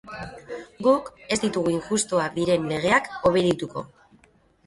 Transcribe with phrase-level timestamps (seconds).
[0.87, 3.85] Guk ez ditugu injustoak diren legeak obedituko.